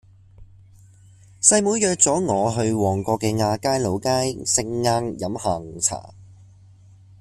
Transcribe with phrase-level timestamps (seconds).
[1.43, 6.15] 細妹約左我去旺角嘅亞皆老街食晏飲下午茶